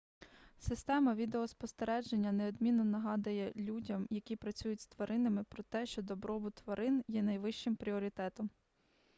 система 0.57 1.13
відеоспостереження 1.15 2.31
неодмінно 2.31 2.83
нагадає 2.83 3.53
людям 3.55 4.07
які 4.09 4.35
працюють 4.35 4.81
з 4.81 4.87
тваринами 4.87 5.43
про 5.43 5.63
те 5.63 5.85
що 5.85 6.01
добробут 6.01 6.53
тварин 6.53 7.03
є 7.07 7.23
найвищим 7.23 7.75
пріоритетом 7.75 8.49